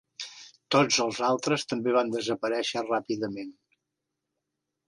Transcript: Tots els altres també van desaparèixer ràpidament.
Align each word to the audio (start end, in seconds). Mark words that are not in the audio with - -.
Tots 0.75 0.97
els 1.03 1.19
altres 1.27 1.67
també 1.73 1.95
van 1.97 2.11
desaparèixer 2.17 2.83
ràpidament. 2.89 3.55